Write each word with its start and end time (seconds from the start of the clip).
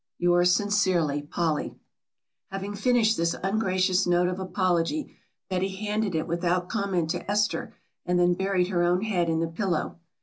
Yours 0.17 0.51
sincerely, 0.51 1.21
POLLY 1.21 1.75
Having 2.49 2.73
finished 2.73 3.17
this 3.17 3.35
ungracious 3.43 4.07
note 4.07 4.29
of 4.29 4.39
apology 4.39 5.15
Betty 5.47 5.69
handed 5.75 6.15
it 6.15 6.25
without 6.27 6.69
comment 6.69 7.11
to 7.11 7.29
Esther 7.29 7.75
and 8.03 8.17
then 8.17 8.33
buried 8.33 8.69
her 8.69 8.81
own 8.81 9.03
head 9.03 9.29
in 9.29 9.41
the 9.41 9.47
pillow. 9.47 9.99